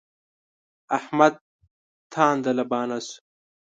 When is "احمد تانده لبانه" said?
0.97-2.97